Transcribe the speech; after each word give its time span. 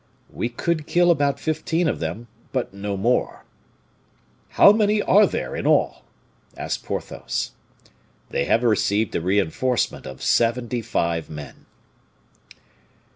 "We 0.31 0.49
could 0.49 0.87
kill 0.87 1.11
about 1.11 1.39
fifteen 1.39 1.87
of 1.87 1.99
them, 1.99 2.27
but 2.51 2.73
no 2.73 2.97
more." 2.97 3.45
"How 4.49 4.71
many 4.71 4.99
are 4.99 5.27
there 5.27 5.55
in 5.55 5.67
all?" 5.67 6.03
asked 6.57 6.83
Porthos. 6.83 7.51
"They 8.31 8.45
have 8.45 8.63
received 8.63 9.15
a 9.15 9.21
reinforcement 9.21 10.07
of 10.07 10.23
seventy 10.23 10.81
five 10.81 11.29
men." 11.29 11.67